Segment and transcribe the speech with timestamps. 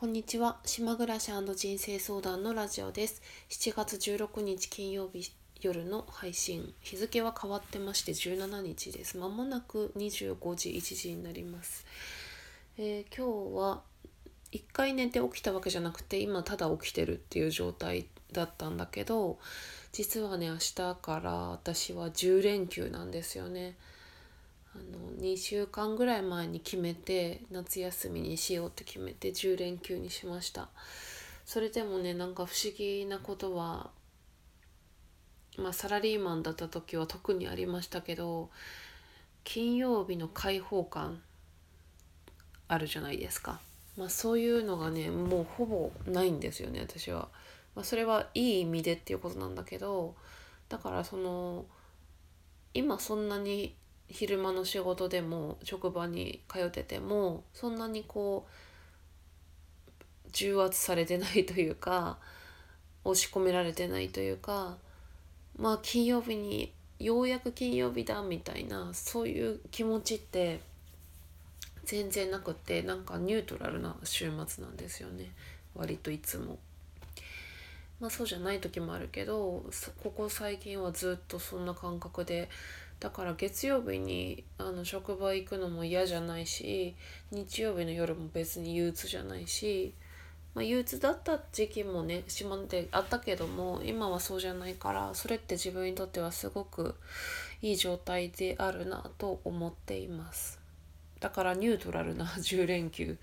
[0.00, 0.60] こんにちは。
[0.64, 3.20] 島暮らし人生相談のラジオです。
[3.48, 6.72] 7月16日金曜日夜の配信。
[6.80, 9.18] 日付は変わってまして17日です。
[9.18, 11.84] まもなく25時1時になります、
[12.78, 13.82] えー、今日は
[14.52, 19.40] 一回寝て起きたわけじゃなくて今ただ起きてるっていう状態だったんだけど
[19.90, 23.76] 実はね明日から私は10連休なんですよね。
[24.74, 30.68] あの2週間ぐらい前に決めて夏休みにしようって決めて10連休にしました。
[31.44, 33.90] それでもねなんか不思議なことは
[35.56, 38.50] まあサラリーマンだった時は特にありましたけど
[39.44, 41.22] 金曜日の開放感
[42.68, 43.60] あるじゃないですか、
[43.96, 47.28] まあ、そういうのがねもうほぼないんですよね私は、
[47.74, 50.14] まあ、それはいい意味でっていうことなんだけど
[50.68, 51.64] だからその
[52.74, 53.74] 今そんなに
[54.08, 62.18] 昼間の仕事でも職場に通っててもそんなにこう重圧されてないというか
[63.04, 64.76] 押し込められてないというか
[65.56, 70.60] まあ金曜日にようやく金曜日だみたいなそういう気持ちって
[71.84, 75.30] 全然なくてなんかニュートラルな週末なんですよね
[75.74, 76.58] 割といつも。
[78.00, 79.64] まあそうじゃない時もあるけど
[80.04, 82.48] ここ最近はずっとそんな感覚で
[83.00, 86.96] だから月曜日にあの職場行くのも嫌じゃないし
[87.30, 89.94] 日曜日の夜も別に憂鬱じゃないし、
[90.54, 96.96] まあ、憂鬱だった時期もね島根であったけども今はそうじゃないからそれって自分にとってはすごく
[97.62, 100.58] いい状態であるなと思っています。
[101.20, 103.16] だからニュートラルな 10連休。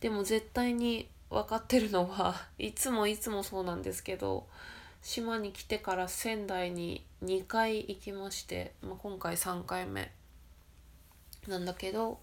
[0.00, 4.46] でも絶対に分かってるのはいつもいつもそうなんですけど
[5.02, 10.10] 島に来てから仙台に2回行きまして、まあ、今回3回目
[11.48, 12.20] なんだけど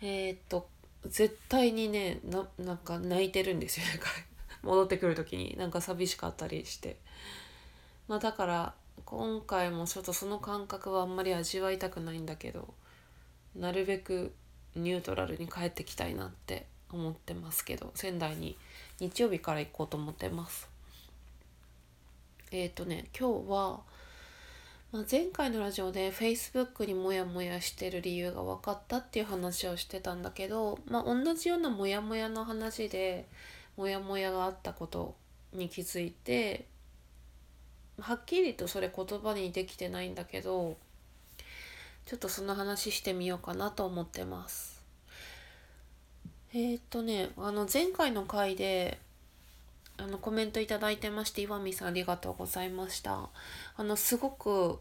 [0.00, 0.68] えー、っと
[1.06, 3.86] 絶対にねななんか泣いてるんですよ
[4.62, 5.56] 戻ってくる時に。
[5.56, 6.96] なんか寂しかったりして。
[8.08, 12.74] まあだから今回もちょっとその感覚はあんまり味わいたくないんだけど
[13.54, 14.34] なるべく
[14.74, 18.56] ニュートラルに帰ってきたいなって思ってますけど仙台に
[18.98, 20.67] 日曜日から行こうと思ってます。
[22.50, 23.80] えっ、ー、とね今日は、
[24.92, 33.26] まあ、前回のラジオで Facebook にモヤモヤしてる理由が分かったっていう話をしてたんだけど、まあ、同じようなモヤモヤの話で
[33.76, 35.14] モヤモヤがあったこと
[35.52, 36.66] に気づいて
[38.00, 40.76] はっきりとそれ言葉にできてないんだけど
[42.06, 44.82] ちょっとその話してみようかなと思ってます。
[46.54, 48.98] え、っとねあの前回の回で
[49.98, 53.28] あのコメントいただいてまして岩見さんありがとうございました。
[53.76, 54.78] あのすごく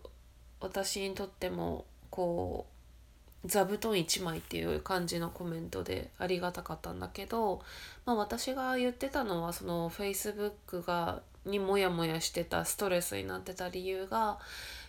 [0.59, 2.67] 私にとってもこ
[3.43, 7.61] う座布団1枚っていう感じのコメントでありがたかったんだけど、
[8.05, 14.39] まあ、私が言ってたのはその Facebook がにモヤモヤしてたストレスになってた理由が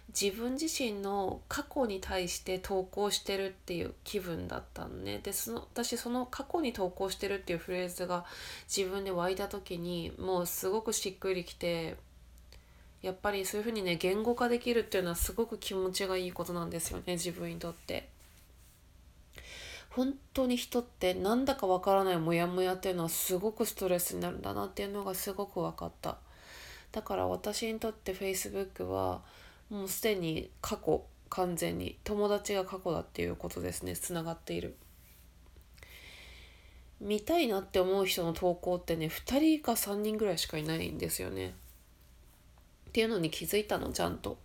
[0.09, 8.25] 自分自身の過去に対して投稿してるっていう気分だったのねでその私その過去に投稿してるっていうフレーズが
[8.75, 11.97] 自分で湧いた時にもうすごくしっくりきて
[13.03, 18.09] やっぱりそういうふうにね言語化できるっていうのはすごく気持ちがいいことなんですよね自分にとって。
[19.91, 26.19] 本当に人ってなんだかわからないモヤモヤっていうのはすごくストレスになるんだなっていうのがすごく分かった
[26.93, 29.23] だから私にとって Facebook は
[29.71, 33.97] もうすでに過去完全に友達が過去だっていうことですね。
[33.97, 34.77] つながっている。
[37.01, 41.55] 見たいなって思う人の投稿ってね2人か3人ぐらいしかいないんですよね。
[42.89, 44.39] っていうのに気づいたのちゃんと。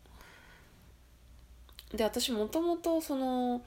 [1.93, 3.63] で私もともとその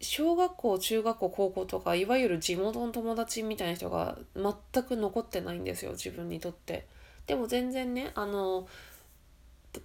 [0.00, 6.86] 小学校中学校高校とかいわゆる地元の友達みたいな人が全く残ってないんですよ自分にとって。
[7.26, 8.66] でも全然ねあの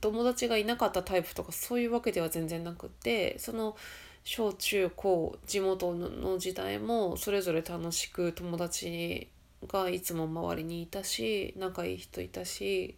[0.01, 3.75] 友達がいなかったタイプとかそういうわけでは全然なくてその
[4.23, 9.27] 小中高地元の時代もそれぞれ楽しく友達
[9.67, 12.97] がいつも周りにいたし仲いい人いたし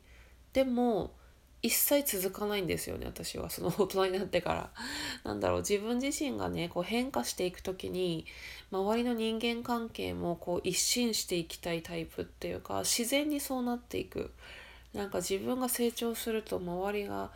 [0.53, 1.11] でも
[1.61, 3.49] 一切続かないんですよね私は。
[3.49, 4.69] その大人になってから。
[5.23, 8.25] なんだろう自分自身がねこう変化していく時に
[8.71, 14.31] 周りの人間関係もこう一新していきたいタイプっていうか自然にそうなっていく。
[14.97, 17.29] なんか自分が成長すると周りが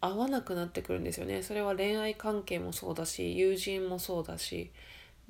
[0.00, 4.70] 合わなくなってくるんですよねそれは恋愛関係もそうだし友人もそうだし、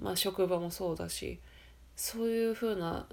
[0.00, 1.41] まあ、職場もそうだし
[1.97, 3.06] そういうふうな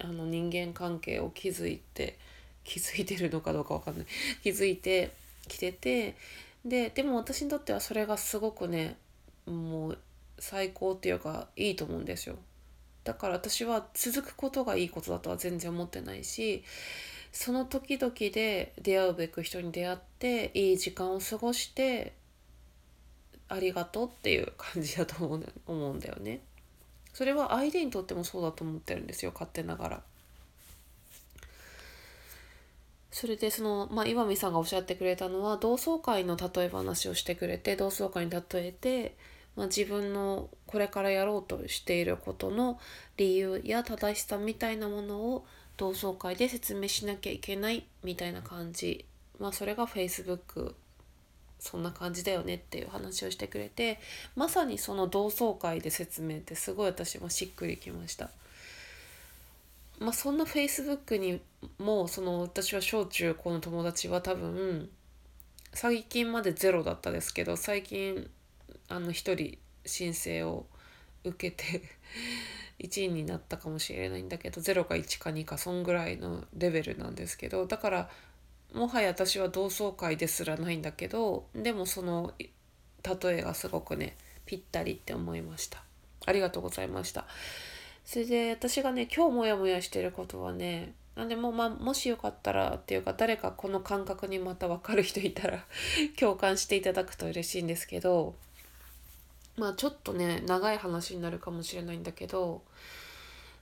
[0.00, 2.18] あの人間関係を築いて
[2.64, 4.06] 気づいてるのかどうか分かんない
[4.42, 5.12] 気づいて
[5.46, 6.16] きてて
[6.64, 8.96] ででも私にとってはそれがすごくね
[9.46, 9.98] もう
[10.40, 12.36] 最高っていうかいいと思うんですよ。
[13.04, 16.64] だから私は続くことがいいことだとは全然思ってないし
[17.34, 22.14] その時々で出会うべく人に出会っていい時間を過ごして
[23.48, 26.40] ありがとうっていう感じだと思う思うんだよね。
[27.12, 30.02] それは相手にとってもそうだと思ってるんですよ勝手ながら。
[33.10, 39.16] それでその、まあ、岩見さんがおっしゃってくれたのは同窓会の例え話をしてくれて同窓会に例えて、
[39.56, 42.78] まあ、自分のこれからやろうとしていることの
[43.16, 49.04] 理由や正しさみたいなものを同窓会で説明しなきゃいけないみたいな感じ、
[49.38, 50.74] まあ、それが Facebook
[51.58, 53.98] そんな感じだよねっていう話をしてくれて
[54.36, 58.30] まさにその同窓会で説明ってすごい私もしっくりきました。
[60.00, 61.40] まあ、そんな Facebook に
[61.78, 64.90] もその私は小中高の友達は多分
[65.72, 68.28] 最近までゼロだったですけど最近
[68.88, 69.56] あの一人
[69.86, 70.66] 申請を
[71.22, 71.82] 受けて
[72.84, 78.08] 1位になったかもしれないんだけど0か1か2かそんぐらいのレベルなんですけどだから
[78.72, 84.16] もはや私は同窓会ですらないんだけどでもその例えがすごくね
[84.46, 85.82] ぴったりって思いました。
[86.26, 87.26] ありがとうございました。
[88.04, 95.64] それで私がね今日モヤモヤしてることはねなんでもまあもしよかったらっていうか誰かこの感覚にまた分かる人いたら
[96.18, 98.34] 共感していただくと嬉しいんですけど
[99.56, 102.62] まあちょっとね長い話になるかもしれないんだけど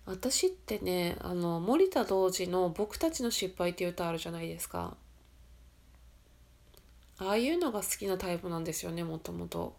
[0.07, 4.97] 私ってねあの森田童子の「僕たちの失敗」っていう歌あるじゃないですか。
[7.19, 9.77] ああいうのが好きなタイプなんですよねもともと。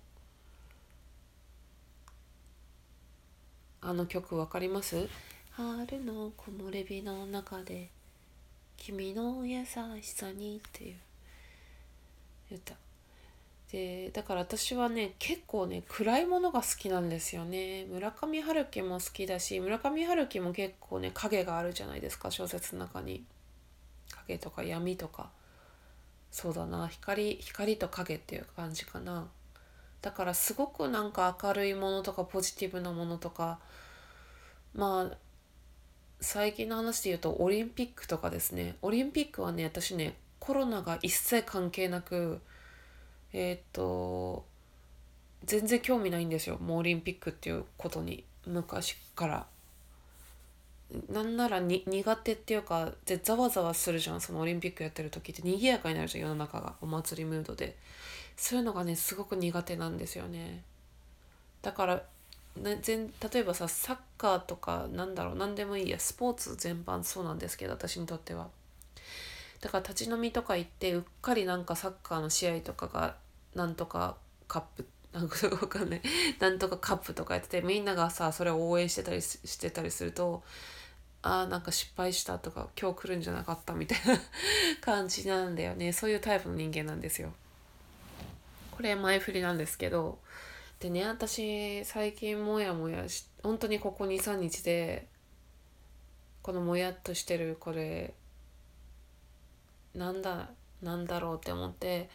[3.81, 5.09] あの曲わかります？
[5.51, 7.89] 春の木漏れ日の中で
[8.77, 12.75] 君の優しさにっていう歌。
[13.73, 17.85] でだから私はね結構ね暗いものが好きなんですよね。
[17.89, 23.23] 村上春樹も好きだし村上春樹も結構ね影があるじゃないですか小説の中に。
[24.27, 25.31] 影とか闇とか。
[26.29, 29.27] そうだな光光と影っていう感じかな。
[30.03, 33.57] だからすごくなんか明るいものとかポジティブなものとか。
[34.75, 35.17] まあ
[36.21, 38.75] 最近の話で言うとオリンピックとかですね。
[38.83, 42.39] オリンピックはね私ねコロナが一切関係なく
[43.33, 44.45] えー、っと
[45.43, 46.57] 全然興味ないんですよ。
[46.59, 49.47] もうオリンピックっていうことに昔から。
[51.09, 54.21] なんならに苦手っていうかでざわざわするじゃん。
[54.21, 55.41] そのオリンピックやってる時って。
[55.41, 56.75] 賑やかになるじゃん世の中が。
[56.81, 57.75] お祭りムードで。
[58.37, 60.61] そういうのがねすごく苦手なんですよね。
[61.61, 62.03] だから
[62.55, 65.99] ね、全例えばさサッカーとかなんだろう何でもいいや。
[65.99, 68.47] スポーツ全般そうなんですけど私にとっては。
[69.61, 73.15] だから立ち飲みとか行ってうっかりなんかサッカーの試合とかが
[73.55, 74.17] なんとか
[74.47, 76.01] カップなんかわかんない
[76.39, 80.43] なんとかカップとかやっててみんながさそれを応援してたりしてたりすると
[81.21, 84.19] あーなんか失敗したとか今日来るんじゃなかったみたいな
[84.81, 87.33] 感じなんだよねそういうタイプの人間なんですよ。
[88.71, 90.19] これ前振りなんですけど
[90.79, 95.07] でね私最近モヤモヤし本当にここ23日で
[96.41, 98.13] このモヤっとしてるこれ
[99.93, 100.49] なんだ
[100.81, 102.09] なんだろうって思って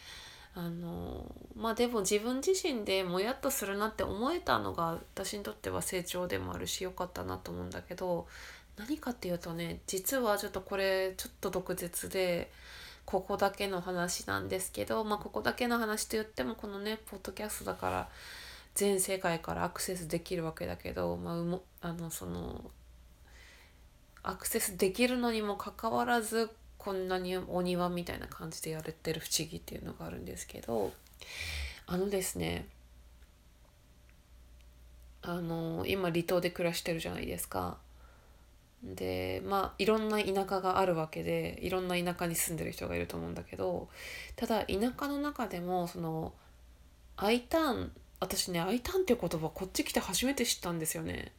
[0.59, 1.25] あの
[1.55, 8.27] まあでも自分自身でもやっとするなって思えたのが私にとっては成長でもあるし良かったなと思うんだけど
[8.77, 12.51] 何かっていうとね実はちょっとこれちょっと毒舌で
[13.05, 18.09] ここだけの話なんですけどまあここだけの話と言ってもこのねポッドキャストだから
[18.75, 22.65] 全世界からアクセスできるわけだけど、まあ、うもあのその
[24.25, 26.51] アクセスできるのにもかかわらず
[26.89, 30.91] こんなにお庭みたいな感じでやれてる不思議っていうのがあるんですけど
[31.87, 32.65] あのですね
[35.21, 37.77] あの今離島で暮らしてるじゃないですか。
[38.83, 43.91] でまあいろんな田舎があるわけでいろんな田舎に住んでる人がいると思うんだけど
[44.37, 46.33] ただ田舎の中でもその
[47.19, 51.33] I ターン私ね「I ターン」っていう言葉こっち来て初めて知ったんですよね。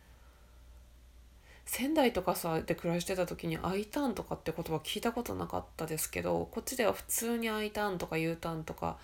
[1.72, 8.98] 仙台とかさで暮らしてた時に I ターンとかって言葉聞いたことなかったですけどこっちでは普通に I ターンとか U ターンとか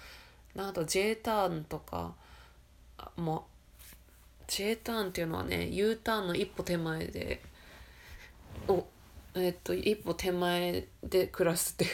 [0.58, 2.16] あと J ターンとか
[3.18, 3.42] もう
[4.48, 7.40] J ターンっていうのはね U ターンの一歩手前で
[8.68, 8.84] お
[9.36, 11.92] えっと一歩手前で暮らすっていう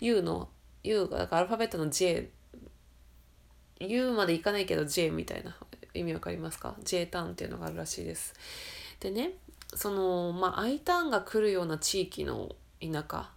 [0.00, 0.48] U の
[0.82, 2.30] U がアルファベットの J
[3.78, 5.54] U までいかないけど J みたいな
[5.92, 8.32] 意味わかりますか ?J ターンっていうのがあるらしいです。
[9.00, 9.32] でね
[9.74, 12.50] そのまあ I ターンが来るような地域の
[12.80, 13.30] 田舎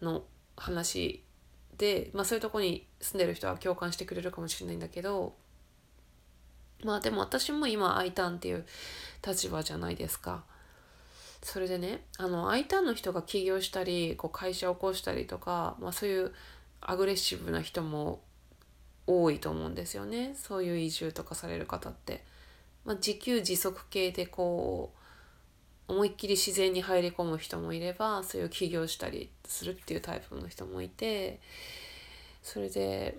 [0.00, 0.24] の
[0.56, 1.24] 話
[1.76, 5.34] で、まあ、そういうとこに住んでる人は共感してくれるかもしれないんだけど
[6.84, 8.64] まあでも私も今 I ターンっていう
[9.26, 10.44] 立場じゃないですか。
[11.42, 16.32] それでねあの I ターンの人が起業したりこう会社を起こしたりとか、まあ、そういう
[16.80, 18.20] アグレッシブな人も
[19.06, 22.24] 多いと思うんですよねそういう移住とかされる方って。
[22.88, 24.94] まあ、自給自足系でこ
[25.88, 31.38] う思いっきり自然に入り込む人もいればそういう起業したりするっていうタイプの人もいて
[32.42, 33.18] それで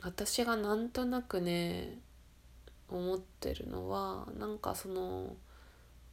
[0.00, 1.98] 私がなんとなくね
[2.88, 5.36] 思ってるのはなんかその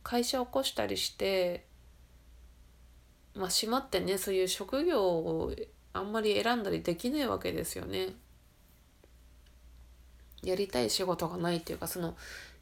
[0.04, 1.64] 会社を起こしたりして
[3.34, 5.54] まあ閉まってねそういう職業を
[5.94, 8.10] あんまり選んだりできないわけですよね。
[10.44, 12.16] やりたい仕事がないっていうかその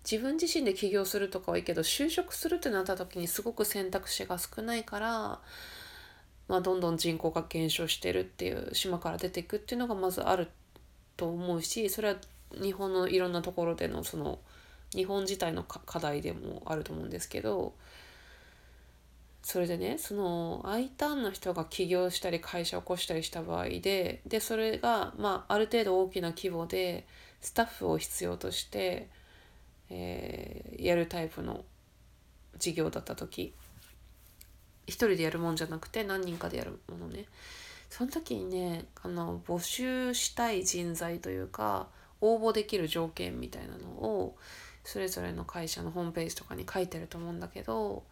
[0.09, 5.39] 自分自身で起業するとかはいいけど就職するってなった時にすごく選択肢が少ないから、
[6.47, 10.47] まあ、どんどん人口が減少してるっていう島から出ていくっていうのがまずある
[11.17, 12.15] と思うしそれは
[12.61, 14.39] 日本のいろんなところでのその
[14.95, 17.73] 日本自体の課題でもあると思うんですけど
[19.43, 27.05] それでねその I ターンの人が起業したり会社を起こしたりした場合ででそれが、まあ、ある程度大きな規模で
[27.41, 29.09] スタッフを必要として、
[29.89, 31.63] えー、やるタイプの
[32.57, 33.53] 事業だった時
[34.85, 37.25] 一人でやるもんじゃなくて何人かでやるものね。
[37.89, 41.87] その時にねあの募集したい人材というか
[42.19, 44.37] 応募できる条件みたいなのを
[44.83, 48.03] それぞれの会社のホームページとかに書いてると思うんだけど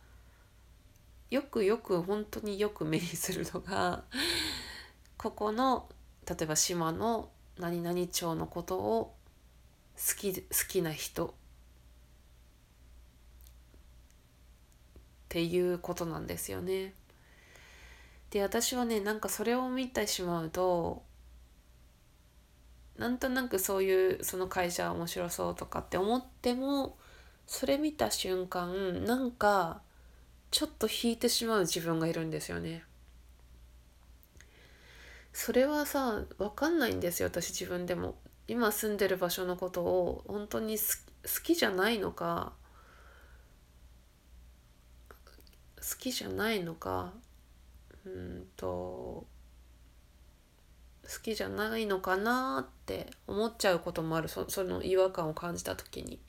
[1.30, 4.04] よくよく本当によく目にするのが
[5.18, 5.90] ここの
[6.30, 9.16] 例えば島の何々町のことを
[9.96, 11.32] 好き好きな人っ
[15.30, 16.94] ていうことなんですよね。
[18.32, 21.04] で私はねなんかそれを見てしまうと
[22.98, 26.98] なんとなくそういうその会社面白そうとかって思っても
[27.48, 29.82] それ見た瞬間なんか
[30.52, 32.84] ちょっと引いてしまう自分がいるんですよね。
[35.36, 38.16] それはさ分かんないんですよ私自分でも。
[38.48, 40.84] 今住んでる場所のことを本当に好
[41.44, 42.54] きじゃないのか
[45.78, 47.12] 好きじゃないのか
[48.06, 49.26] うんと好
[51.22, 56.20] きじゃないのかなって思っちゃうこともあるそその違和感を感じた時に。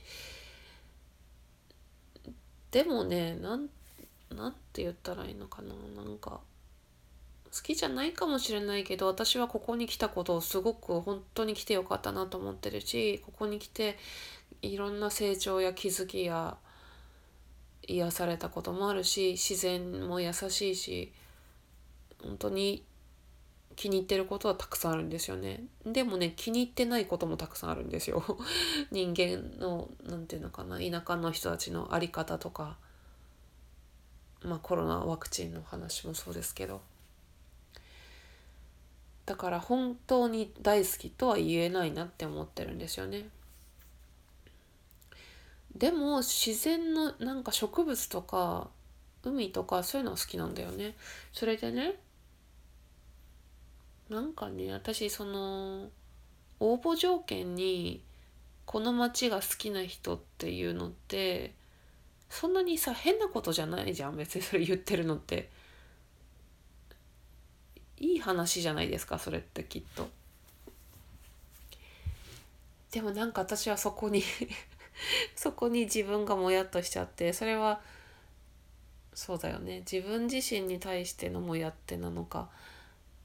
[2.72, 3.68] でもねなん
[4.34, 6.40] なんて言ったらいいのかななんか
[7.56, 13.96] 好きじゃないかもしれないけど私はここに来たことをすごく本当に来てよかったなと思ってるしここに来て
[14.60, 16.58] いろんな成長や気づきや
[17.88, 21.12] 癒されたこともあるし自然も優しいし
[22.22, 22.84] 本当に
[23.74, 25.64] 気に入ってることはたくさんあるんですよね。
[25.84, 28.22] でもね気に入ってないこともたくさんあるんですよ。
[28.90, 32.78] 人間の何て言うのかな田舎の人たちの在り方とか
[34.42, 36.80] まあコロナワクチンの話もそうですけど。
[39.26, 43.28] だから本当に大好きとは言えないなって思ってるんですよね。
[45.74, 48.70] でも自然のなんか植物とか
[49.24, 50.94] 海とかそういうのは好きなんだよね。
[51.32, 51.96] それでね
[54.08, 55.88] なんかね私その
[56.60, 58.00] 応募条件に
[58.64, 61.52] この町が好きな人っていうのって
[62.30, 64.16] そんなにさ変なことじゃないじゃん。
[64.16, 65.50] 別にそれ言ってるのって。
[67.98, 70.08] いい話じゃないですかそれってきっと。
[72.90, 74.22] でもなんか私はそこに
[75.36, 77.80] そこに自分がもやっとしちゃってそれは
[79.14, 79.80] そうだよね。
[79.80, 82.50] 自分自身に対してのもやってなのか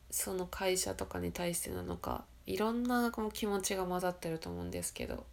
[0.10, 5.25] その会社とかに対してなのかいろんなこの気持ちが混ざってると思うんですけど、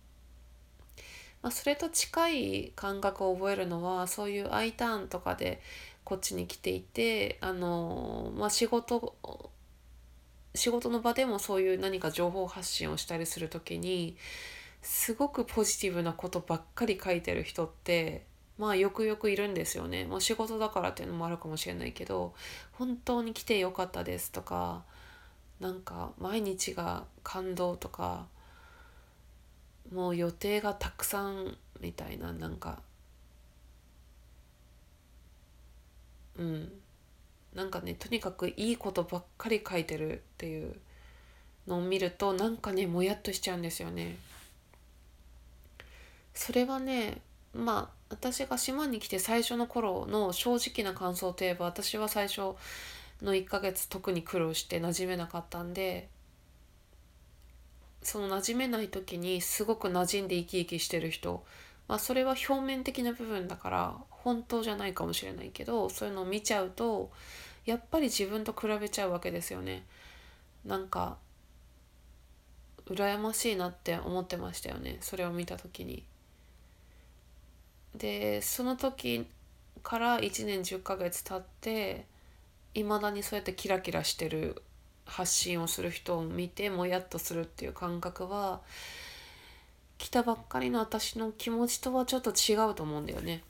[1.43, 5.61] まあ、それと近い感覚を覚えるのはそういう I ターンとかで
[6.05, 9.15] こっちに来ていてあの、まあ、仕事
[10.55, 14.17] 仕事の場でもそういう何か情報発信をしたりする時に
[14.83, 18.25] すごくポジティブなことばっかり書いてる人って
[18.59, 20.05] まあよくよくいるんですよね。
[20.05, 22.35] もう仕事だからっていうのもあるかもしれないけど
[22.73, 24.83] 本当に来てよかったですとか
[25.61, 28.27] なんか毎日が感動とか
[29.93, 32.81] もう予定がたくさんみたいななんか
[36.39, 36.73] うん
[37.55, 40.77] なんかねとにかくいいことばっかり書いてるっていう
[41.67, 44.17] のを見るとなんかねもやっとしちゃうんですよね。
[46.35, 47.21] それはね
[47.55, 52.55] まあ私が島に来て最初の頃の正直な感想といえば私は最初
[53.23, 56.09] の1ヶ月特に苦労して馴染めなかったんで
[58.03, 61.45] その馴染めない時にすごく馴染んで生き生きしてる人
[61.89, 67.11] まあそれは表面的な部分だから本当じゃないかもしれないけどそういうのを見ちゃうと
[67.65, 69.85] やっぱり自分と比べちゃうわけですよね。
[70.65, 71.19] なんか
[72.87, 76.05] 羨ましいなって思ってましたよねそれを見た時に。
[77.95, 79.27] でその時
[79.83, 82.07] から1年10ヶ月経って
[82.75, 84.63] いまだにそうやってキラキラしてる
[85.09, 88.61] 発信をする人を見てもやっとするっていう感覚は
[89.97, 93.43] 来たばっかりの私の気持ちとはちょっと違うと思うんだよね。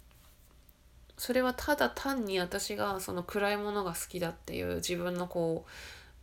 [1.18, 5.66] それはただ単に私がその暗いものが好きだっていう自分のこ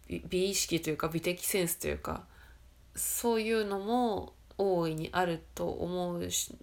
[0.09, 2.23] う美意識というか美的センスというか
[2.95, 6.55] そういうのも大いにあると思うし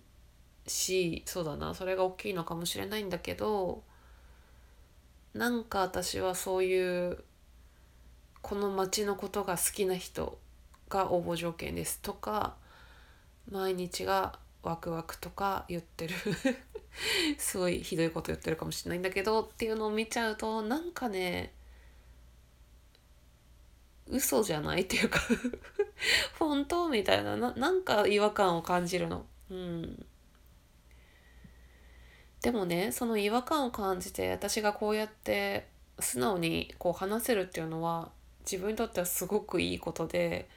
[0.66, 3.82] しそうだなそれが大きいのかもしれないんだけど
[5.34, 7.18] なんか私はそういう
[8.42, 10.38] この街のことが好きな人
[10.88, 12.54] が応募条件ですとか
[13.50, 16.14] 毎日がワクワクとか言ってる
[17.38, 21.54] すごいひどいこと言ってるかもしれないんだけどっていうのを見ちゃうとなんかね
[24.08, 25.20] 嘘じゃないっていうか
[26.38, 29.26] 本当みたいなななんか違和感を感じるの。
[29.50, 30.06] うん
[32.42, 35.68] でもねその違和感を感じて私がこうやって
[36.00, 38.10] 素直にこう話せるっていうのは
[38.42, 40.48] 自分にとってはすごくいいことで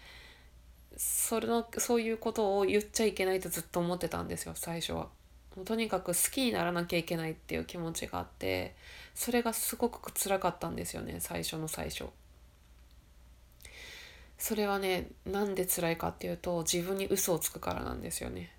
[0.98, 5.10] それのそういうことを言っちゃいけないとずっと思ってたんですよ最初は。
[5.56, 8.76] もうとにかく好きにならなきゃいけないっていう気持ちがあって
[9.14, 12.06] それがすごく辛かったんですよね最初の最初。
[14.38, 18.52] それはねなんで辛いかっていうと自分に嘘をつくからなんですよね。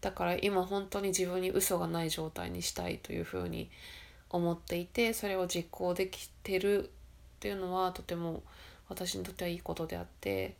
[0.00, 3.70] だから今本当に自分に嘘がない状態にしたいというふうに
[4.28, 6.90] 思っていてそれを実行できてる
[7.44, 8.42] っていうのはとても
[8.88, 10.56] 私にとってはいいことであって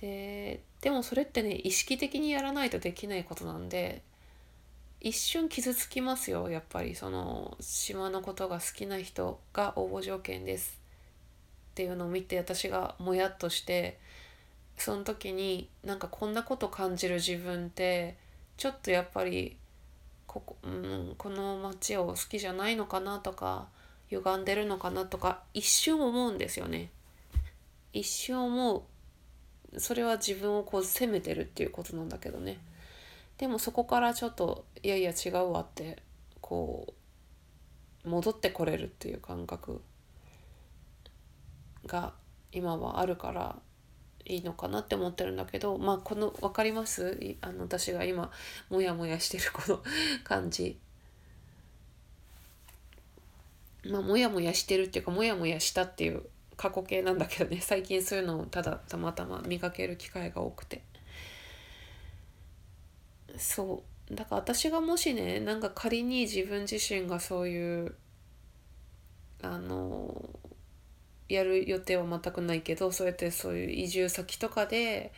[0.00, 4.02] ででもそれってね意識的にやらないとできないことなんで
[5.00, 6.96] 一瞬傷つきますよやっぱり。
[6.96, 10.80] その島のことが好きな人が応募条件です。
[11.70, 14.00] っていうのを見て私がもやっとして
[14.76, 18.16] その時になんかこんなこと感じる自分って
[18.56, 19.56] ちょっとやっぱり
[20.26, 23.68] ここ,、うん、この街を好きじゃないのかなとか
[24.16, 26.90] 歪んでるのかなとか一瞬思うんですよね。
[27.92, 28.76] 一瞬思
[29.72, 32.58] うそれは自分をこう責めてるっていうことなんだけどね
[33.38, 36.02] でもそこからちょっといやいや違うわって
[36.40, 36.92] こ
[38.04, 39.80] う戻ってこれるっていう感覚
[41.86, 42.12] が
[42.52, 43.56] 今はあるから
[44.24, 47.36] いいのかなって思ってるんだけどまあこの分かります？
[47.40, 48.30] あの私が今
[48.70, 49.82] モヤモヤしてるこの
[50.24, 50.78] 感じ。
[53.86, 56.22] まあモヤモヤしてるっていうかモヤモヤしたっていう
[56.56, 57.60] 過去形なんだけどね。
[57.62, 60.82] 最近そういうのをただたまたま見かける機会が多くて。
[63.36, 64.14] そう。
[64.14, 67.94] だから私がもしねなんか仮に自分自身がそういう
[69.42, 70.28] あの
[71.28, 75.12] やる予定は全くないけどそうやってそういう移住先とかで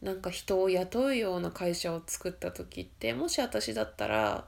[0.00, 4.46] なんか人を雇うような会社を作った時ってもし私だったら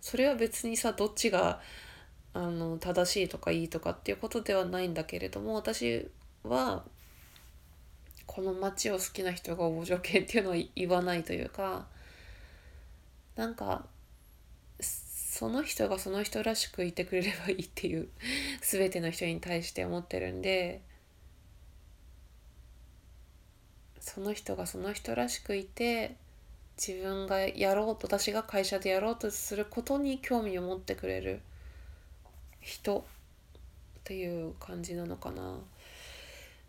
[0.00, 1.60] それは別にさどっちが
[2.32, 6.08] あの正しいとかいいとかっていうことではないんだけれども私
[6.44, 6.84] は
[8.26, 11.86] この街を好きな人が応募条件っていうのは言わないというか
[13.34, 13.84] なんか
[14.80, 18.08] その人がその人らしくいてくれればいいっていう
[18.60, 20.80] 全ての人に対して思ってるんで
[24.00, 26.16] その人がその人らしくいて
[26.76, 31.40] 自分がやろうと私が会社でやろうとすることに興味を持ってくれる。
[32.60, 33.02] 人っ
[34.04, 35.58] ていう感じなのかな。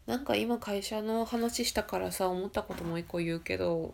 [0.08, 3.94] なんか今会社の話したからさ思ったことも一個言うけど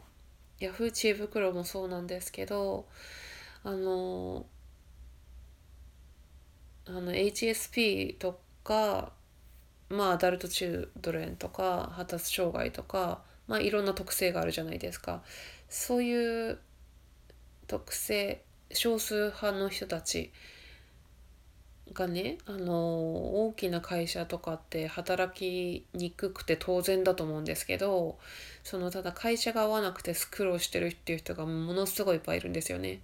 [0.60, 2.86] ヤフー知恵袋もそうなんですけど
[3.64, 4.46] あの
[6.88, 9.12] あの HSP とか
[9.90, 15.22] まあアダルトチュードレンとか発達障害とかまあいろんな特性があるじゃないですか
[15.70, 16.60] そういう
[17.68, 20.32] 特性少数派の人たち
[21.94, 22.76] がねあの
[23.48, 28.18] 大きな会社とかって働きにくくて当然だと思うんですけど
[28.64, 33.02] そのただ会社が合わなくて苦労してるっていう人がものすごいいっぱいいるんですよね。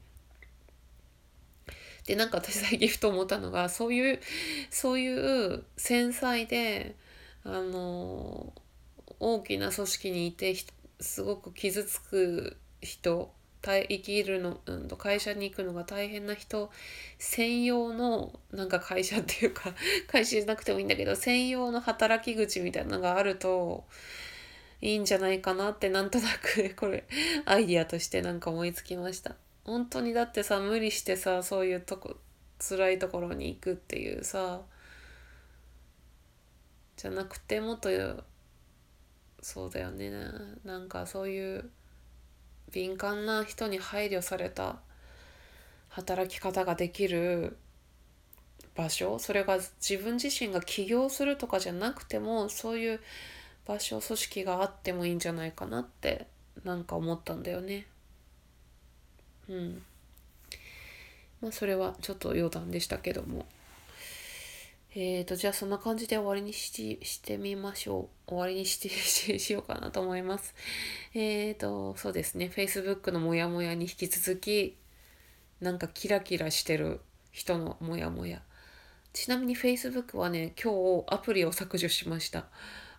[2.06, 4.20] でなんか私最近ふと思ったのがそういう
[4.70, 6.96] そういう繊細で
[7.46, 8.54] あの
[9.20, 10.54] 大きな組織にいて
[11.00, 13.32] すごく傷つく人
[13.64, 16.70] 生きるの、うん、会社に行くのが大変な人
[17.18, 19.74] 専用のなんか会社っていうか
[20.08, 23.86] 会社じゃなくてもいいんだけど専用の働き口みたいなのがあると
[24.82, 27.06] いいんじゃないかなってなんとなく これ
[27.46, 29.36] アイディアとしてなんか思いつきました。
[29.64, 32.18] 本当にだってさ無理してさそういうとこ
[32.60, 34.62] 辛いところに行くっていうさ
[36.98, 37.90] じゃなくてもっと
[39.42, 40.12] そうだよね。
[40.64, 41.70] なんかそういう
[42.74, 44.78] 敏感な人に配慮された
[45.90, 47.56] 働き方ができる
[48.76, 53.00] 場所それが自分自身が起業するとかじゃなくてもそういう
[53.68, 56.26] 場所組織があってもいいんじゃないかなって
[56.64, 57.86] なんか思ったんだよね。
[59.48, 59.84] うん
[61.42, 63.46] まあそれはちょっと余談でしたけども
[64.96, 68.30] えーとじゃあそんな感じで終わりにししてみましょう。
[68.30, 68.90] 終わりにして
[69.40, 70.54] しようかなと思います。
[71.16, 72.52] えーとそうですね。
[72.54, 74.78] Facebook のモヤモヤに引き続き。
[75.62, 77.02] なんかキラキラしてる
[77.32, 78.44] 人のモヤモヤ。
[79.14, 82.46] ちなみに Facebook はね今日アプリを削除しました。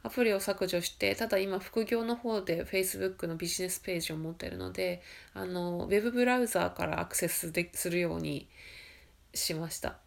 [0.03, 5.03] アプリを削除して、ただ今副業の方で Facebook のビジネスページを持ってるので、
[5.33, 8.49] あの、ウェブブラウザーからアクセスでするように
[9.33, 10.04] しました。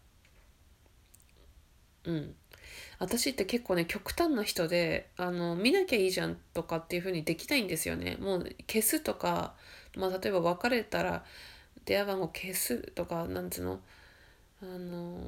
[2.04, 2.34] うん。
[2.98, 8.16] 私って結構ね、極端な人で、あの、見なきゃいいじゃんとかっていう風にできないんですよね。
[8.20, 9.54] もう消すとか、
[9.96, 11.24] まあ例えば別れたら
[11.84, 13.80] 電話番号消すとか、なんつうの、
[14.62, 15.20] あの、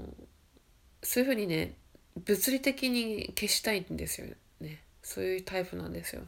[1.03, 1.75] そういう風にね、
[2.17, 4.27] 物理的に消したいんですよ
[4.61, 4.83] ね。
[5.03, 6.23] そういうタイプなんですよ。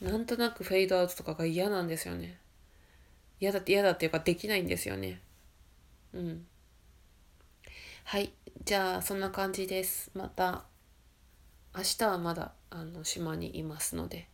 [0.00, 2.38] なんとなくフェードアウトとかが嫌なんですよね。
[3.40, 5.20] 嫌だって嫌だっていうかできないんですよね。
[6.12, 6.46] うん。
[8.04, 8.32] はい
[8.64, 10.10] じゃあそんな感じです。
[10.14, 10.64] また
[11.74, 14.28] 明日はまだあの島にいますので。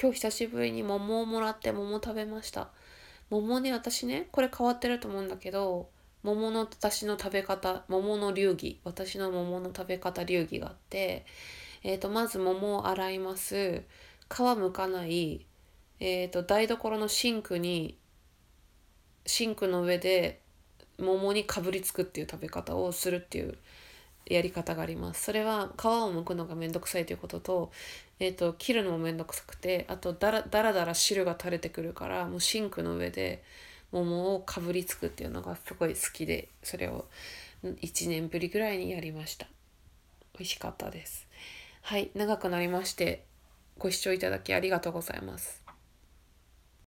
[0.00, 2.68] 今日久しぶりに桃をもらって桃食べました。
[3.30, 5.88] 桃ね私ねこれ変わってると思うんだけど
[6.22, 11.24] 桃の私の食べ方桃の流儀私の桃の食べ方流儀があって
[11.82, 13.82] えーと、まず桃を洗います。
[14.28, 15.46] 皮むかない、
[16.00, 17.96] えーと、台所のシンクに
[19.24, 20.42] シンクの上で
[20.98, 23.56] 桃にかぶりつくっていう食べ方をするっていう
[24.26, 25.24] やり方があります。
[25.24, 27.72] それは皮を剥くのがめんどくさいということと,、
[28.18, 33.42] えーと、切るのもめんどくさくてあとだらだらだら汁が垂れてくるからもうシンクの上で
[33.92, 37.06] 桃をかぶりつくっていうのがすごい好きでそれを
[37.64, 39.46] 1年ぶりぐらいにやりました。
[40.34, 41.26] 美味しかったです。
[41.82, 43.24] はい、長くなりまして、
[43.78, 45.67] ご視聴いただきありがとうございます。